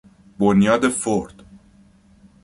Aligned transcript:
بنیاد 0.39 0.89
فورد 0.89 1.43